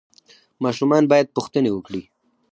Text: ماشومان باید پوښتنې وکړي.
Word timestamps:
ماشومان 0.63 1.03
باید 1.11 1.33
پوښتنې 1.35 1.69
وکړي. 1.73 2.01